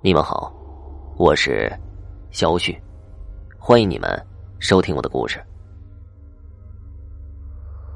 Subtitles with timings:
[0.00, 0.52] 你们好，
[1.16, 1.76] 我是
[2.30, 2.80] 肖旭，
[3.58, 4.08] 欢迎你们
[4.60, 5.44] 收听我的故事。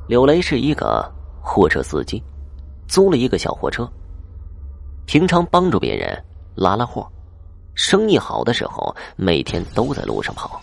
[0.09, 1.09] 柳雷是一个
[1.41, 2.21] 货车司机，
[2.89, 3.89] 租了一个小货车，
[5.07, 6.21] 平常帮助别人
[6.57, 7.09] 拉拉货，
[7.77, 10.61] 生意好的时候每天都在路上跑，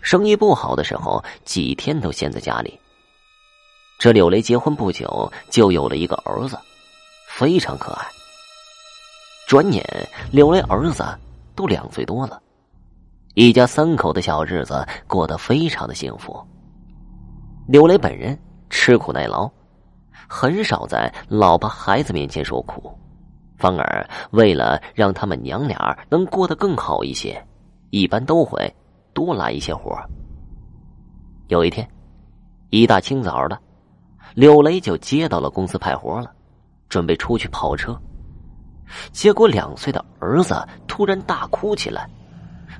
[0.00, 2.80] 生意不好的时候几天都闲在家里。
[3.98, 6.58] 这柳雷结婚不久就有了一个儿子，
[7.28, 8.06] 非常可爱。
[9.52, 9.84] 转眼，
[10.30, 11.04] 柳雷儿子
[11.54, 12.40] 都两岁多了，
[13.34, 16.42] 一家三口的小日子过得非常的幸福。
[17.68, 18.34] 柳雷本人
[18.70, 19.46] 吃苦耐劳，
[20.26, 22.98] 很少在老婆孩子面前说苦，
[23.58, 27.38] 反而为了让他们娘俩能过得更好一些，
[27.90, 28.74] 一般都会
[29.12, 29.94] 多拉一些活。
[31.48, 31.86] 有一天，
[32.70, 33.58] 一大清早的，
[34.32, 36.32] 柳雷就接到了公司派活了，
[36.88, 37.94] 准备出去跑车。
[39.12, 40.56] 结果，两岁的儿子
[40.86, 42.08] 突然大哭起来。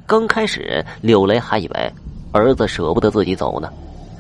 [0.06, 1.92] 刚开始，柳雷还以为
[2.32, 3.72] 儿子舍不得自己走呢，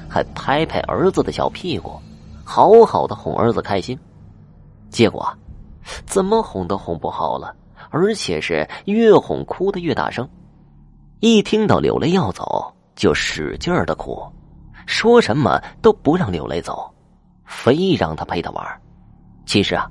[0.08, 2.00] 还拍拍儿子的小屁股，
[2.44, 3.98] 好好的哄儿子开心。
[4.90, 5.26] 结果，
[6.06, 7.54] 怎么哄都哄不好了，
[7.90, 10.28] 而且是越哄哭的越大声。
[11.20, 14.22] 一听到柳雷要走，就使劲儿的哭，
[14.86, 16.92] 说什么都不让柳雷走，
[17.44, 18.64] 非让他陪他玩。
[19.46, 19.90] 其实啊。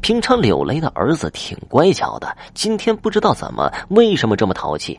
[0.00, 4.98] 平常柳雷的儿子挺乖巧的，今天不知道怎么，为什么这么淘气。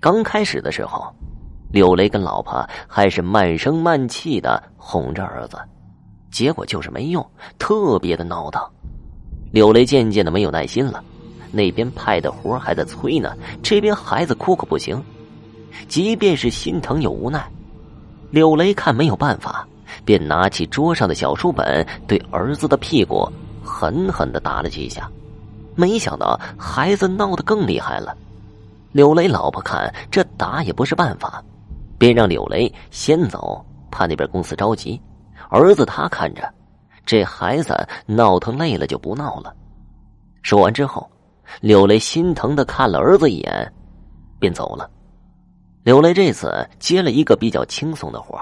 [0.00, 1.04] 刚开始的时候，
[1.70, 5.58] 柳雷跟老婆还是慢声慢气的哄着儿子，
[6.30, 7.24] 结果就是没用，
[7.58, 8.62] 特别的闹腾。
[9.52, 11.02] 柳雷渐渐的没有耐心了，
[11.52, 15.02] 那边派的活还在催呢，这边孩子哭可不行，
[15.88, 17.44] 即便是心疼又无奈，
[18.30, 19.66] 柳雷看没有办法。
[20.10, 23.30] 便拿起桌上的小书本，对儿子的屁股
[23.62, 25.08] 狠狠的打了几下。
[25.76, 28.16] 没想到孩子闹得更厉害了。
[28.90, 31.40] 柳雷老婆看这打也不是办法，
[31.96, 35.00] 便让柳雷先走，怕那边公司着急。
[35.48, 36.52] 儿子他看着，
[37.06, 37.72] 这孩子
[38.04, 39.54] 闹腾累了就不闹了。
[40.42, 41.08] 说完之后，
[41.60, 43.72] 柳雷心疼的看了儿子一眼，
[44.40, 44.90] 便走了。
[45.84, 48.36] 柳雷这次接了一个比较轻松的活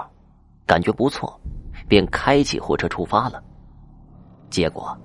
[0.65, 1.39] 感觉不错，
[1.89, 3.43] 便开起货车出发了。
[4.49, 4.97] 结果，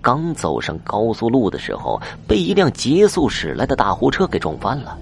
[0.00, 1.98] 刚走上高速路的时候，
[2.28, 4.98] 被一辆急速驶来的大货车给撞翻了，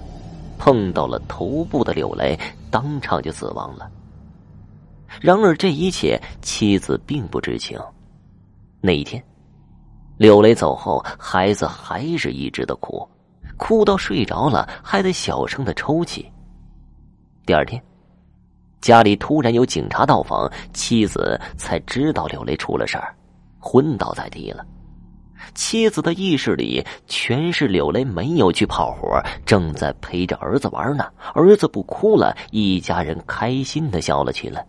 [0.57, 2.39] 碰到了头部的柳雷，
[2.69, 3.91] 当场就死亡了。
[5.19, 7.79] 然而这一切，妻子并不知情。
[8.79, 9.21] 那一天，
[10.17, 13.07] 柳雷走后，孩子还是一直的哭，
[13.57, 16.31] 哭到睡着了，还得小声的抽泣。
[17.45, 17.81] 第二天。
[18.81, 23.13] 家里突然有警察到访，妻子才知道柳雷出了事儿，
[23.59, 24.65] 昏倒在地了。
[25.53, 31.05] 妻子的意识里全是柳雷没有去跑活，正在陪着儿子玩呢。
[31.33, 34.65] 儿子不哭了，一家人开心的笑了起来。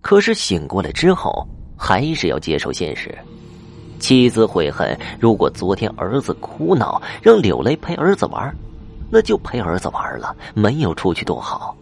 [0.00, 3.16] 可是醒过来之后，还是要接受现实。
[3.98, 8.54] 妻子悔恨，如果昨天儿子哭闹，让柳雷陪儿子玩，
[9.10, 11.76] 那就陪儿子玩了，没有出去多好。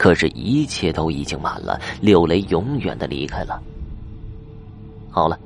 [0.00, 1.78] 可是，一切都已经晚了。
[2.00, 3.62] 柳雷永远的离开了。
[5.10, 5.38] 好了，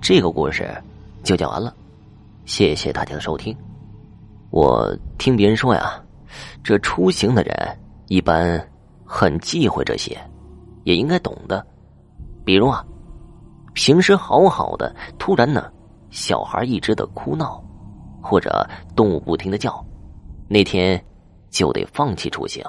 [0.00, 0.68] 这个故事
[1.22, 1.72] 就讲完了。
[2.44, 3.56] 谢谢大家的收听。
[4.50, 6.02] 我听别人说呀，
[6.64, 7.78] 这出行的人
[8.08, 8.60] 一般
[9.04, 10.18] 很忌讳这些，
[10.82, 11.64] 也应该懂的。
[12.44, 12.84] 比如啊，
[13.74, 15.70] 平时好好的，突然呢，
[16.10, 17.62] 小孩一直的哭闹，
[18.20, 19.86] 或者动物不停的叫，
[20.48, 21.00] 那天
[21.48, 22.60] 就得放弃出行。